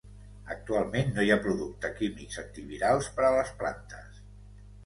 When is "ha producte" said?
1.35-1.93